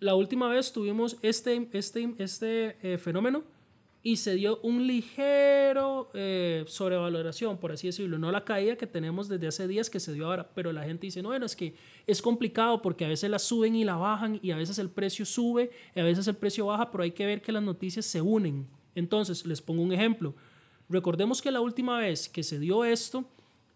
[0.00, 3.44] La última vez tuvimos este, este, este eh, fenómeno
[4.06, 9.28] y se dio un ligero eh, sobrevaloración, por así decirlo, no la caída que tenemos
[9.28, 11.74] desde hace días que se dio ahora, pero la gente dice, no, bueno, es que
[12.06, 15.26] es complicado porque a veces la suben y la bajan y a veces el precio
[15.26, 18.20] sube y a veces el precio baja, pero hay que ver que las noticias se
[18.20, 18.68] unen.
[18.96, 20.34] Entonces, les pongo un ejemplo.
[20.88, 23.24] Recordemos que la última vez que se dio esto,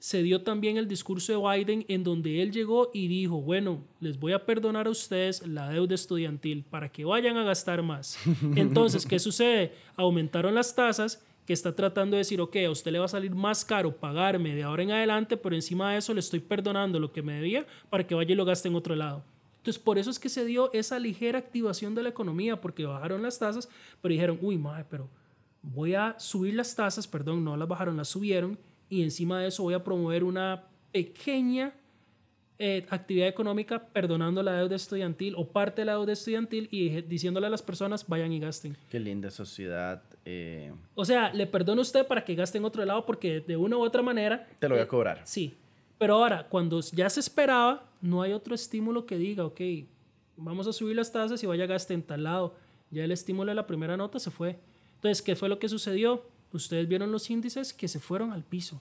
[0.01, 4.19] se dio también el discurso de Biden en donde él llegó y dijo, bueno, les
[4.19, 8.19] voy a perdonar a ustedes la deuda estudiantil para que vayan a gastar más.
[8.57, 9.75] Entonces, ¿qué sucede?
[9.97, 13.35] Aumentaron las tasas que está tratando de decir, ok, a usted le va a salir
[13.35, 17.13] más caro pagarme de ahora en adelante, pero encima de eso le estoy perdonando lo
[17.13, 19.23] que me debía para que vaya y lo gaste en otro lado.
[19.61, 23.21] Entonces, por eso es que se dio esa ligera activación de la economía, porque bajaron
[23.21, 23.69] las tasas,
[24.01, 25.07] pero dijeron, uy, madre, pero
[25.61, 29.63] voy a subir las tasas, perdón, no las bajaron, las subieron, y encima de eso
[29.63, 31.75] voy a promover una pequeña
[32.59, 37.47] eh, actividad económica perdonando la deuda estudiantil o parte de la deuda estudiantil y diciéndole
[37.47, 38.77] a las personas vayan y gasten.
[38.89, 40.03] Qué linda sociedad.
[40.25, 40.73] Eh.
[40.95, 43.77] O sea, le perdono a usted para que gaste en otro lado porque de una
[43.77, 44.47] u otra manera...
[44.59, 45.21] Te lo voy a eh, cobrar.
[45.25, 45.55] Sí.
[46.01, 49.61] Pero ahora, cuando ya se esperaba, no hay otro estímulo que diga, ok,
[50.35, 52.55] vamos a subir las tasas y vaya a gaste en tal lado.
[52.91, 54.59] Ya el estímulo de la primera nota se fue.
[54.95, 56.25] Entonces, ¿qué fue lo que sucedió?
[56.53, 58.81] ustedes vieron los índices que se fueron al piso.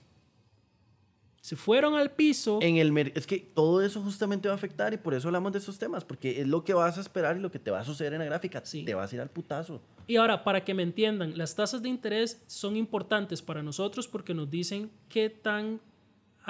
[1.42, 2.58] Se fueron al piso.
[2.62, 5.58] En el es que todo eso justamente va a afectar y por eso hablamos de
[5.58, 7.84] esos temas, porque es lo que vas a esperar y lo que te va a
[7.84, 8.62] suceder en la gráfica.
[8.64, 8.82] Sí.
[8.82, 9.82] Te vas a ir al putazo.
[10.06, 14.32] Y ahora, para que me entiendan, las tasas de interés son importantes para nosotros porque
[14.32, 15.80] nos dicen qué tan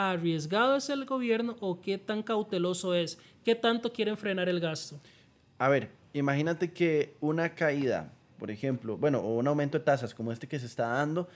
[0.09, 4.99] arriesgado es el gobierno o qué tan cauteloso es, qué tanto quieren frenar el gasto.
[5.59, 8.11] A ver, imagínate que una caída
[8.41, 11.29] por ejemplo, bueno, o un aumento de tasas como este que se está dando,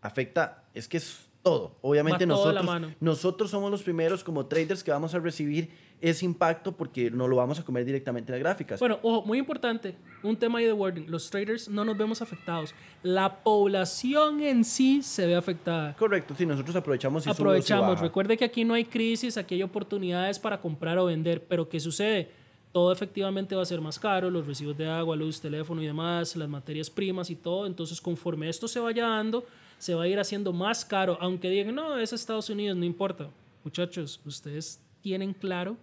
[0.00, 1.76] afecta, es que es todo.
[1.80, 2.66] Obviamente nosotros,
[3.00, 7.36] nosotros somos los primeros como traders que vamos a recibir ese impacto porque no lo
[7.36, 8.80] vamos a comer directamente en las gráficas.
[8.80, 12.74] Bueno, ojo, muy importante, un tema ahí de wording, los traders no nos vemos afectados,
[13.02, 15.94] la población en sí se ve afectada.
[15.94, 20.38] Correcto, sí, nosotros aprovechamos y Aprovechamos, recuerde que aquí no hay crisis, aquí hay oportunidades
[20.38, 22.42] para comprar o vender, pero ¿qué sucede?
[22.72, 26.34] todo efectivamente va a ser más caro, los recibos de agua, luz, teléfono y demás,
[26.36, 27.66] las materias primas y todo.
[27.66, 29.44] Entonces, conforme esto se vaya dando,
[29.82, 33.30] se va a ir haciendo más caro, aunque digan, no, es Estados Unidos, no importa.
[33.64, 35.76] Muchachos, ustedes tienen claro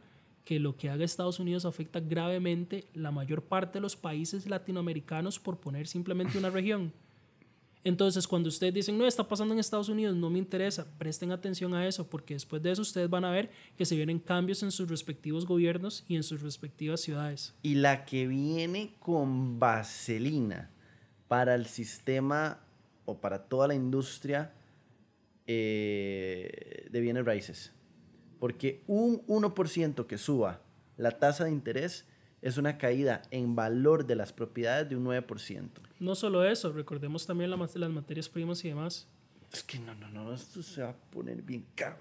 [0.46, 5.38] que lo que haga Estados Unidos afecta gravemente la mayor parte de los países latinoamericanos,
[5.38, 6.94] por poner simplemente una región.
[7.84, 11.74] Entonces, cuando ustedes dicen, no, está pasando en Estados Unidos, no me interesa, presten atención
[11.74, 14.72] a eso, porque después de eso ustedes van a ver que se vienen cambios en
[14.72, 17.54] sus respectivos gobiernos y en sus respectivas ciudades.
[17.64, 20.72] Y la que viene con vaselina
[21.28, 22.60] para el sistema
[23.10, 24.54] o para toda la industria
[25.48, 27.74] eh, de bienes raíces.
[28.40, 30.62] Porque un 1% que suba
[30.98, 32.06] la tasa de interés
[32.42, 35.70] es una caída en valor de las propiedades de un 9%.
[36.00, 39.08] No solo eso, recordemos también las materias primas y demás.
[39.52, 41.98] Es que no, no, no, esto se va a poner bien caro.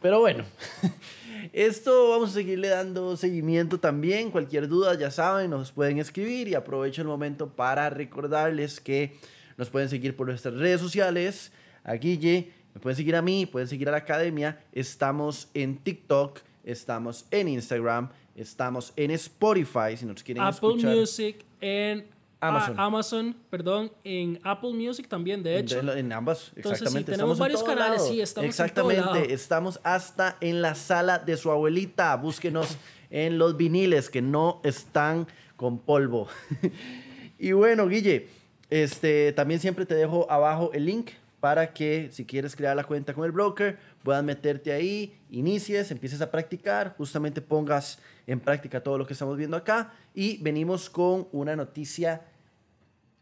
[0.00, 0.44] Pero bueno,
[1.52, 4.30] esto vamos a seguirle dando seguimiento también.
[4.30, 9.18] Cualquier duda, ya saben, nos pueden escribir y aprovecho el momento para recordarles que
[9.56, 11.52] nos pueden seguir por nuestras redes sociales.
[11.84, 14.64] A Guille, me pueden seguir a mí, pueden seguir a la academia.
[14.72, 20.94] Estamos en TikTok, estamos en Instagram, Estamos en Spotify, si nos quieren Apple escuchar.
[20.94, 22.06] Music, en
[22.38, 22.78] Amazon.
[22.78, 25.80] Amazon, perdón, en Apple Music también, de hecho.
[25.80, 27.12] En, ambas, exactamente.
[27.12, 32.14] tenemos varios canales, sí, estamos Exactamente, estamos hasta en la sala de su abuelita.
[32.16, 32.76] Búsquenos
[33.10, 36.28] en los viniles que no están con polvo.
[37.38, 38.28] y bueno, Guille,
[38.70, 43.14] este, también siempre te dejo abajo el link para que si quieres crear la cuenta
[43.14, 48.98] con el broker, puedas meterte ahí, inicies, empieces a practicar, justamente pongas en práctica todo
[48.98, 52.22] lo que estamos viendo acá y venimos con una noticia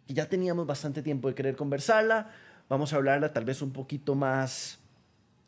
[0.06, 2.30] que ya teníamos bastante tiempo de querer conversarla.
[2.68, 4.78] Vamos a hablarla tal vez un poquito más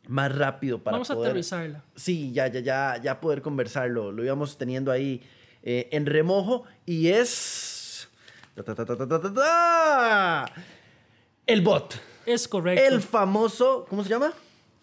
[0.07, 1.83] más rápido para Vamos a poder, aterrizarla.
[1.95, 4.11] Sí, ya, ya, ya, ya poder conversarlo.
[4.11, 5.21] Lo íbamos teniendo ahí
[5.63, 7.66] eh, en remojo y es...
[8.63, 10.51] ta, ta, ta,
[11.45, 11.95] El bot.
[12.25, 12.83] Es correcto.
[12.83, 14.33] El famoso, ¿cómo se llama?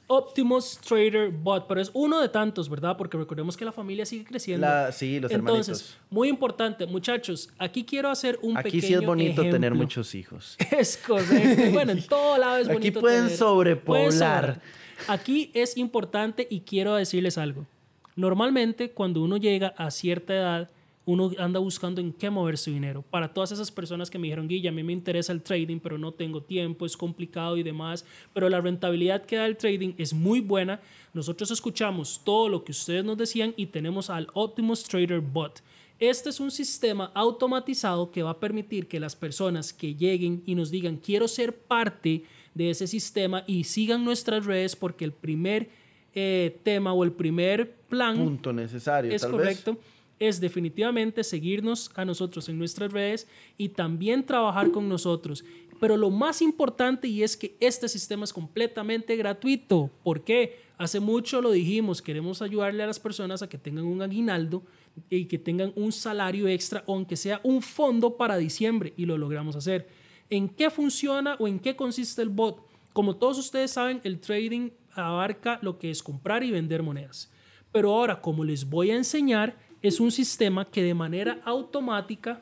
[0.06, 2.94] Optimus Trader Bot, pero es uno de tantos, ¿verdad?
[2.96, 4.66] Porque recordemos que la familia sigue creciendo.
[4.66, 5.98] La- sí, los Entonces, hermanitos.
[6.10, 10.56] muy importante, muchachos, aquí quiero hacer un Aquí pequeño sí es bonito tener muchos hijos.
[10.70, 11.70] Es correcto.
[11.72, 13.00] Bueno, en todo lado es Aquí bonito.
[13.00, 14.60] pueden tener- sobrepoblar.
[15.08, 17.66] Aquí es importante y quiero decirles algo.
[18.14, 20.70] Normalmente, cuando uno llega a cierta edad,
[21.06, 23.02] uno anda buscando en qué mover su dinero.
[23.02, 25.98] Para todas esas personas que me dijeron, Guilla, a mí me interesa el trading, pero
[25.98, 30.14] no tengo tiempo, es complicado y demás, pero la rentabilidad que da el trading es
[30.14, 30.80] muy buena.
[31.12, 35.62] Nosotros escuchamos todo lo que ustedes nos decían y tenemos al Optimus Trader Bot.
[35.98, 40.54] Este es un sistema automatizado que va a permitir que las personas que lleguen y
[40.54, 45.68] nos digan quiero ser parte de ese sistema y sigan nuestras redes porque el primer
[46.14, 49.78] eh, tema o el primer plan Punto necesario, es tal correcto
[50.18, 55.44] es definitivamente seguirnos a nosotros en nuestras redes y también trabajar con nosotros.
[55.80, 59.90] Pero lo más importante y es que este sistema es completamente gratuito.
[60.02, 60.58] ¿Por qué?
[60.78, 64.62] Hace mucho lo dijimos, queremos ayudarle a las personas a que tengan un aguinaldo
[65.10, 69.56] y que tengan un salario extra, aunque sea un fondo para diciembre, y lo logramos
[69.56, 69.88] hacer.
[70.30, 72.66] ¿En qué funciona o en qué consiste el bot?
[72.92, 77.30] Como todos ustedes saben, el trading abarca lo que es comprar y vender monedas.
[77.72, 82.40] Pero ahora, como les voy a enseñar, es un sistema que de manera automática,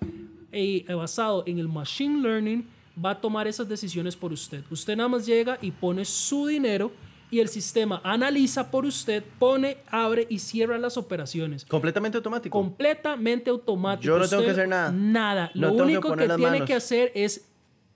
[0.52, 2.64] eh, basado en el machine learning,
[3.04, 4.62] va a tomar esas decisiones por usted.
[4.70, 6.92] Usted nada más llega y pone su dinero
[7.32, 11.64] y el sistema analiza por usted, pone, abre y cierra las operaciones.
[11.64, 12.56] Completamente automático.
[12.56, 14.04] Completamente automático.
[14.04, 14.92] Yo no tengo que hacer nada.
[14.92, 15.50] Nada.
[15.56, 16.66] No Lo que único que, tiene manos.
[16.68, 17.48] que hacer es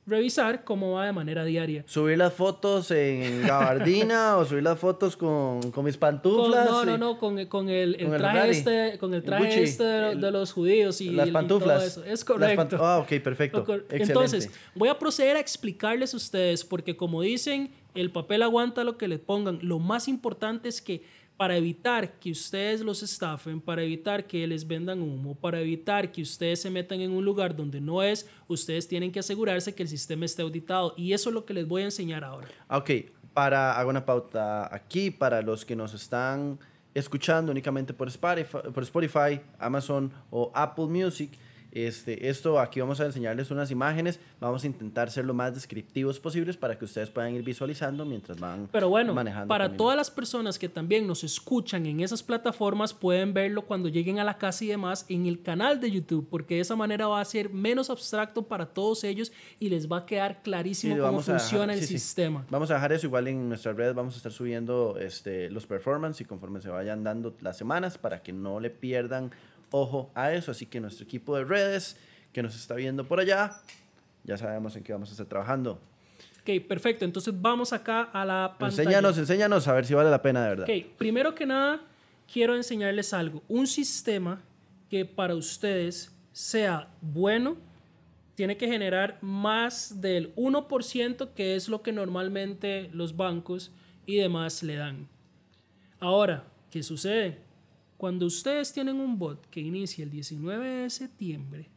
[0.07, 1.83] revisar cómo va de manera diaria.
[1.87, 6.71] subir las fotos en gabardina o subir las fotos con, con mis Con- pantuflas.
[6.71, 9.45] no, no, no, con, el- con el, el Con el traje este, con el traje
[9.47, 11.79] Gucci, este de, el- de los judíos y, las y pantuflas.
[11.95, 12.05] todo eso.
[12.05, 12.79] Es correcto.
[12.81, 13.59] ah, ok, perfecto.
[13.61, 13.97] Excelente.
[14.05, 18.99] Entonces, voy a proceder a explicarles a ustedes, porque como dicen, el papel aguanta lo
[18.99, 19.59] que le pongan.
[19.63, 21.03] Lo más importante es que
[21.37, 26.23] para evitar que ustedes los estafen, para evitar que les vendan humo, para evitar que
[26.23, 29.89] ustedes se metan en un lugar donde no es, ustedes tienen que asegurarse que el
[29.89, 30.95] sistema esté auditado.
[30.97, 32.49] Y eso es lo que les voy a enseñar ahora.
[32.69, 32.91] Ah, Ok,
[33.35, 36.59] para, hago una pauta aquí para los que nos están
[36.95, 41.31] escuchando únicamente por Spotify, por Spotify Amazon o Apple Music.
[41.73, 44.19] Este, esto aquí vamos a enseñarles unas imágenes.
[44.41, 48.39] Vamos a intentar ser lo más descriptivos posibles para que ustedes puedan ir visualizando mientras
[48.41, 49.49] van Pero bueno, manejando.
[49.49, 49.77] para también.
[49.79, 54.25] todas las personas que también nos escuchan en esas plataformas, pueden verlo cuando lleguen a
[54.25, 57.25] la casa y demás en el canal de YouTube, porque de esa manera va a
[57.25, 61.41] ser menos abstracto para todos ellos y les va a quedar clarísimo Sí, cómo dejar-
[61.41, 61.99] funciona el sí, sí.
[61.99, 62.47] sistema.
[62.51, 63.95] Vamos a dejar eso igual en nuestras redes.
[63.95, 68.23] Vamos a estar subiendo este, los performance y conforme se vayan dando las semanas para
[68.23, 69.31] que no le pierdan
[69.71, 70.51] ojo a eso.
[70.51, 71.97] Así que nuestro equipo de redes
[72.33, 73.61] que nos está viendo por allá,
[74.25, 75.81] ya sabemos en qué vamos a estar trabajando.
[76.41, 77.05] Ok, perfecto.
[77.05, 78.83] Entonces vamos acá a la pantalla.
[78.83, 80.67] Enséñanos, enséñanos a ver si vale la pena de verdad.
[80.69, 81.81] Ok, primero que nada,
[82.33, 83.43] quiero enseñarles algo.
[83.49, 84.41] Un sistema
[84.89, 87.57] que para ustedes sea bueno,
[88.35, 93.73] tiene que generar más del 1%, que es lo que normalmente los bancos
[94.05, 95.09] y demás le dan.
[95.99, 97.39] Ahora, ¿qué sucede?
[97.97, 101.71] Cuando ustedes tienen un bot que inicia el 19 de septiembre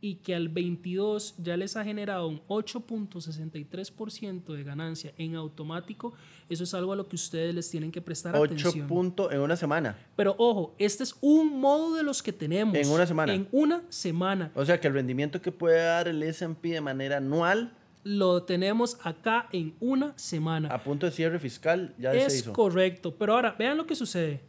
[0.00, 6.12] y que al 22 ya les ha generado un 8.63% de ganancia en automático,
[6.48, 8.86] eso es algo a lo que ustedes les tienen que prestar 8 atención.
[8.86, 9.98] puntos en una semana.
[10.16, 12.74] Pero ojo, este es un modo de los que tenemos.
[12.76, 13.34] En una semana.
[13.34, 14.52] En una semana.
[14.54, 17.72] O sea que el rendimiento que puede dar el S&P de manera anual
[18.04, 20.68] Lo tenemos acá en una semana.
[20.68, 22.52] a punto de cierre fiscal ya se Es hizo.
[22.52, 23.14] correcto.
[23.16, 24.40] Pero ahora, vean lo que sucede.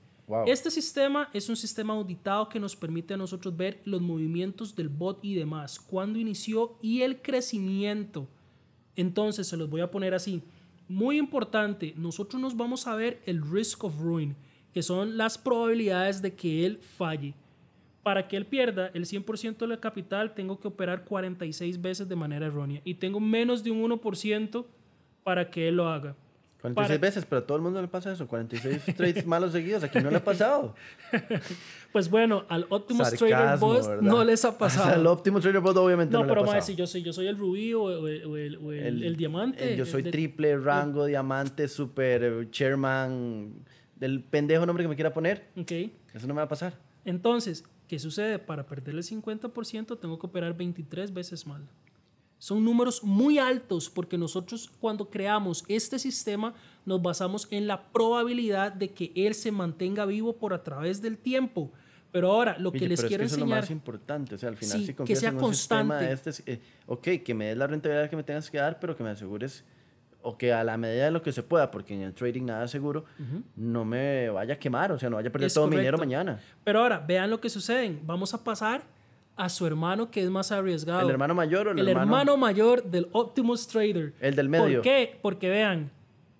[0.45, 4.89] Este sistema es un sistema auditado que nos permite a nosotros ver los movimientos del
[4.89, 8.27] bot y demás, cuándo inició y el crecimiento.
[8.97, 10.43] Entonces, se los voy a poner así.
[10.89, 14.35] Muy importante, nosotros nos vamos a ver el risk of ruin,
[14.73, 17.33] que son las probabilidades de que él falle.
[18.03, 22.15] Para que él pierda el 100% de la capital, tengo que operar 46 veces de
[22.15, 24.65] manera errónea y tengo menos de un 1%
[25.23, 26.15] para que él lo haga.
[26.61, 28.27] 46 Para- veces, pero a todo el mundo le pasa eso.
[28.27, 29.83] 46 trades malos seguidos.
[29.83, 30.75] Aquí no le ha pasado.
[31.93, 34.01] Pues bueno, al Optimus Trader Boss ¿verdad?
[34.03, 34.99] no les ha O sea, pasado.
[35.01, 36.57] el Optimus Trader Bot obviamente no, no, le ha pero pasado.
[36.57, 39.15] más si yo soy, yo soy el rubí o, o el, o el- el- el
[39.15, 39.71] diamante.
[39.71, 43.53] el yo soy de- triple, rango, diamante, super eh, chairman.
[43.95, 45.47] Del pendejo nombre que me quiera poner.
[45.57, 45.71] Ok.
[46.13, 46.73] Eso no me va a pasar.
[47.05, 48.37] Entonces, ¿qué sucede?
[48.37, 51.63] Para perder el 50% tengo que operar 23 veces mal.
[52.39, 56.53] Son números muy altos porque nosotros cuando creamos este sistema
[56.85, 61.17] nos basamos en la probabilidad de que él se mantenga vivo por a través del
[61.17, 61.71] tiempo.
[62.11, 63.63] Pero ahora, lo que Oye, les pero quiero es que eso es lo enseñar...
[63.63, 64.35] más importante.
[64.35, 66.11] O sea, al final, Sí, si que sea en un constante.
[66.11, 69.03] este, eh, ok, que me des la rentabilidad que me tengas que dar, pero que
[69.03, 69.65] me asegures,
[70.21, 72.65] o que a la medida de lo que se pueda, porque en el trading nada
[72.65, 73.03] es seguro,
[73.55, 75.97] no me vaya a quemar, o sea, no vaya a perder Es todo mi dinero
[75.97, 76.05] correcto.
[76.17, 76.39] mañana.
[76.63, 77.99] Pero ahora, vean lo que sucede.
[78.03, 78.83] Vamos a pasar
[79.37, 81.01] a su hermano que es más arriesgado.
[81.01, 84.13] ¿El hermano mayor o el, el hermano, mayor del Optimus Trader.
[84.19, 84.77] El del medio.
[84.79, 85.17] ¿Por qué?
[85.21, 85.91] Porque vean,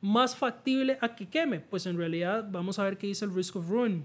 [0.00, 1.60] más factible a que queme?
[1.60, 4.04] Pues en realidad vamos a ver qué dice el Risk of Ruin.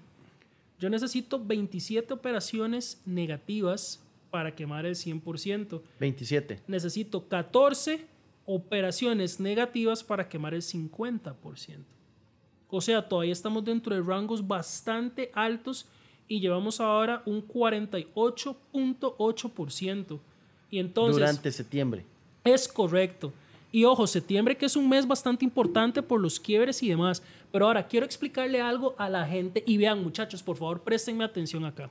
[0.79, 4.01] Yo necesito 27 operaciones negativas
[4.32, 5.82] para quemar el 100%.
[5.99, 6.62] 27.
[6.67, 8.06] Necesito 14
[8.45, 11.36] operaciones negativas para quemar el 50%.
[12.69, 15.86] O sea, todavía estamos dentro de rangos bastante altos
[16.27, 20.19] y llevamos ahora un 48.8%.
[20.71, 22.03] Y entonces durante septiembre.
[22.43, 23.32] es correcto.
[23.75, 27.23] Y ojo, septiembre que es un mes bastante importante por los quiebres y demás.
[27.51, 31.65] Pero ahora quiero explicarle algo a la gente y vean muchachos, por favor, préstenme atención
[31.65, 31.89] acá.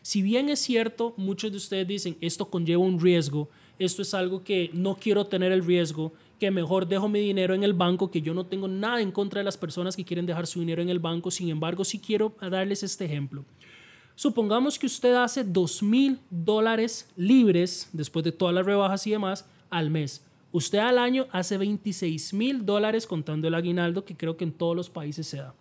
[0.00, 4.42] Si bien es cierto, muchos de ustedes dicen, esto conlleva un riesgo, esto es algo
[4.42, 8.22] que no quiero tener el riesgo, que mejor dejo mi dinero en el banco, que
[8.22, 10.88] yo no tengo nada en contra de las personas que quieren dejar su dinero en
[10.88, 13.44] el banco, sin embargo, sí quiero darles este ejemplo.
[14.14, 19.44] Supongamos que usted hace dos mil dólares libres, después de todas las rebajas y demás,
[19.68, 20.24] al mes.
[20.50, 24.74] Usted al año hace 26 mil dólares contando el aguinaldo, que creo que en todos
[24.74, 25.54] los países se da.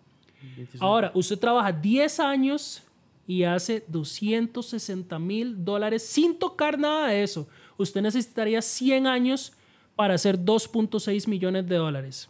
[0.79, 2.83] Ahora, usted trabaja 10 años
[3.27, 7.47] y hace 260 mil dólares sin tocar nada de eso.
[7.77, 9.53] Usted necesitaría 100 años
[9.95, 12.29] para hacer 2.6 millones de dólares.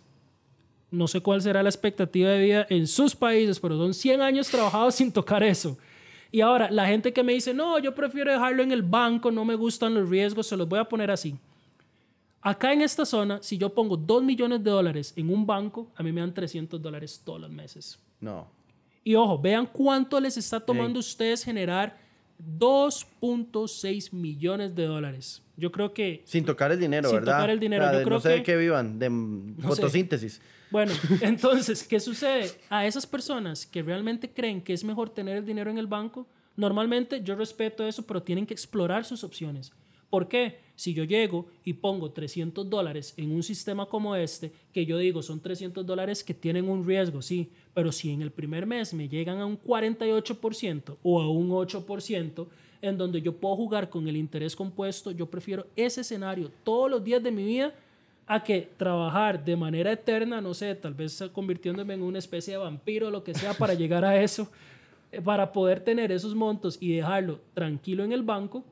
[0.89, 4.49] No sé cuál será la expectativa de vida en sus países, pero son 100 años
[4.49, 5.77] trabajados sin tocar eso.
[6.31, 9.45] Y ahora, la gente que me dice, no, yo prefiero dejarlo en el banco, no
[9.45, 11.35] me gustan los riesgos, se los voy a poner así.
[12.49, 16.03] Acá en esta zona, si yo pongo 2 millones de dólares en un banco, a
[16.03, 17.99] mí me dan 300 dólares todos los meses.
[18.21, 18.47] No.
[19.03, 21.97] Y ojo, vean cuánto les está tomando a ustedes generar
[22.39, 25.41] 2.6 millones de dólares.
[25.57, 27.37] Yo creo que, Sin tocar el dinero, Sin ¿verdad?
[27.37, 29.07] tocar el dinero, O sea, yo de- creo no sé de que- qué vivan, de
[29.09, 29.67] sé.
[29.67, 30.41] fotosíntesis.
[30.71, 32.51] bueno, entonces, ¿qué sucede?
[32.69, 36.27] A esas personas que realmente creen que es mejor tener el dinero en el banco,
[36.55, 39.71] normalmente yo respeto eso, pero tienen que explorar sus opciones.
[40.09, 40.59] ¿Por qué?
[40.77, 45.23] Si yo llego y pongo 300 dólares en un sistema como este, que yo digo
[45.23, 49.09] son 300 dólares que tienen un riesgo, sí, pero si en el primer mes me
[49.09, 52.47] llegan a un 48% o a un 8%,
[52.79, 57.03] en donde yo puedo jugar con el interés compuesto, yo prefiero ese escenario todos los
[57.03, 57.73] días de mi vida
[58.27, 62.59] a que trabajar de manera eterna, no sé, tal vez convirtiéndome en una especie de
[62.59, 64.47] vampiro o lo que sea para llegar a eso,
[65.11, 68.63] eh, para poder tener esos montos y dejarlo tranquilo en el banco,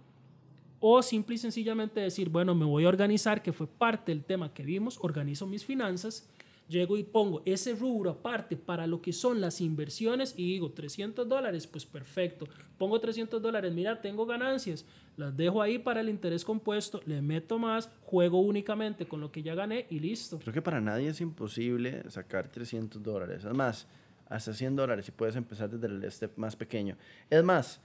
[0.79, 4.53] o simple y sencillamente decir, bueno, me voy a organizar, que fue parte del tema
[4.53, 6.27] que vimos, organizo mis finanzas,
[6.67, 11.27] llego y pongo ese rubro aparte para lo que son las inversiones y digo 300
[11.27, 14.85] dólares, pues perfecto, pongo 300 dólares, mira, tengo ganancias,
[15.17, 19.43] las dejo ahí para el interés compuesto, le meto más, juego únicamente con lo que
[19.43, 20.39] ya gané y listo.
[20.39, 23.45] Creo que para nadie es imposible sacar 300 dólares.
[23.45, 23.87] Es más,
[24.27, 26.97] hasta 100 dólares si puedes empezar desde el step más pequeño.
[27.29, 27.79] Es más,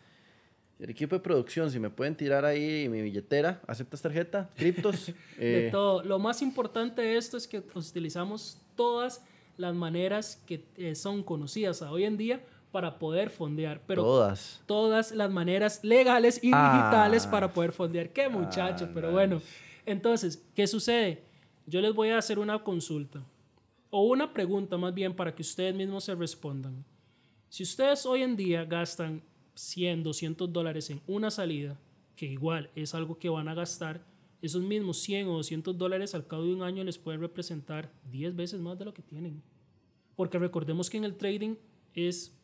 [0.80, 4.48] el equipo de producción, si me pueden tirar ahí mi billetera, ¿aceptas tarjeta?
[4.56, 5.06] ¿Criptos?
[5.38, 6.02] de Eh, todo.
[6.02, 9.22] Lo más importante de esto es que utilizamos todas
[9.56, 14.62] las maneras que eh, son conocidas hoy en día para poder fondear, pero todas.
[14.64, 16.72] todas las maneras legales y Ah.
[16.78, 18.10] digitales para poder fondear.
[18.10, 19.12] Qué muchacho, Ah, pero nice.
[19.14, 19.42] bueno.
[19.84, 21.22] Entonces, ¿qué sucede?
[21.66, 23.22] Yo les voy a hacer una consulta
[23.90, 26.84] o una pregunta más bien para que ustedes mismos se respondan.
[27.48, 29.20] Si ustedes hoy en día gastan
[29.54, 31.78] 100, 200 dólares en una salida,
[32.16, 34.04] que igual es algo que van a gastar,
[34.42, 38.34] esos mismos 100 o 200 dólares al cabo de un año les pueden representar 10
[38.36, 39.42] veces más de lo que tienen.
[40.16, 41.56] Porque recordemos que en el trading
[41.94, 42.36] es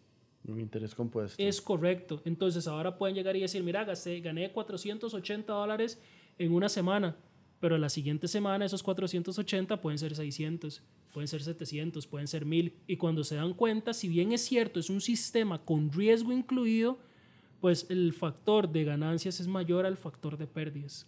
[0.46, 1.42] Un interés compuesto.
[1.42, 2.22] Es correcto.
[2.24, 5.98] Entonces ahora pueden llegar y decir, mira, gasté, gané 480 dólares
[6.38, 7.16] en una semana,
[7.60, 10.82] pero la siguiente semana esos 480 pueden ser 600,
[11.12, 12.74] pueden ser 700, pueden ser 1000.
[12.86, 16.98] Y cuando se dan cuenta, si bien es cierto, es un sistema con riesgo incluido,
[17.60, 21.06] pues el factor de ganancias es mayor al factor de pérdidas.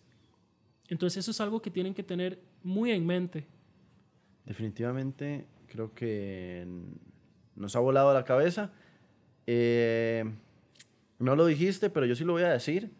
[0.88, 3.46] Entonces eso es algo que tienen que tener muy en mente.
[4.46, 6.66] Definitivamente creo que
[7.54, 8.72] nos ha volado la cabeza.
[9.46, 10.24] Eh,
[11.18, 12.90] no lo dijiste, pero yo sí lo voy a decir.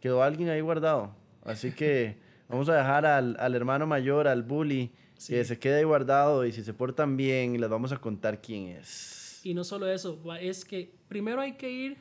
[0.00, 1.14] Quedó alguien ahí guardado.
[1.44, 2.23] Así que
[2.54, 4.92] vamos a dejar al, al hermano mayor, al bully,
[5.26, 8.68] que se quede ahí guardado y si se portan bien, les vamos a contar quién
[8.68, 9.40] es.
[9.42, 11.96] Y no solo eso, es que primero hay que ir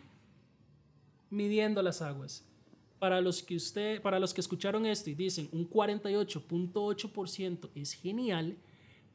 [1.30, 2.46] midiendo las aguas.
[3.00, 8.56] Para los que usted, para los que escucharon esto y dicen un 48.8% es genial,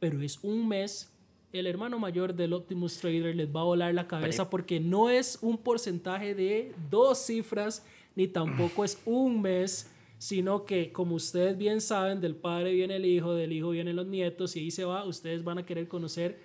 [0.01, 1.12] pero es un mes,
[1.53, 5.39] el hermano mayor del Optimus Trader les va a volar la cabeza porque no es
[5.41, 9.89] un porcentaje de dos cifras ni tampoco es un mes,
[10.19, 14.07] sino que como ustedes bien saben, del padre viene el hijo, del hijo vienen los
[14.07, 16.39] nietos y ahí se va, ustedes van a querer conocer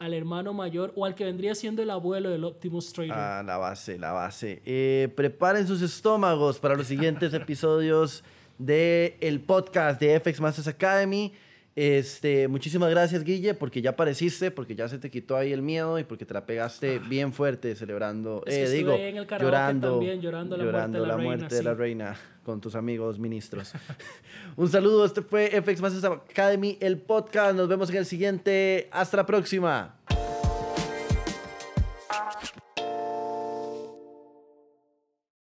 [0.00, 3.12] al hermano mayor o al que vendría siendo el abuelo del Optimus Trader.
[3.12, 4.62] Ah, la base, la base.
[4.64, 8.24] Eh, preparen sus estómagos para los siguientes episodios
[8.58, 11.32] del el podcast de FX Masters Academy.
[11.76, 15.98] Este, muchísimas gracias, Guille, porque ya apareciste, porque ya se te quitó ahí el miedo
[15.98, 17.06] y porque te la pegaste ah.
[17.08, 18.96] bien fuerte celebrando, eh, digo,
[19.38, 23.72] llorando, también, llorando la muerte, de la, muerte de la reina con tus amigos ministros.
[24.56, 27.56] Un saludo, este fue FX Masters Academy, el podcast.
[27.56, 28.88] Nos vemos en el siguiente.
[28.90, 29.94] Hasta la próxima.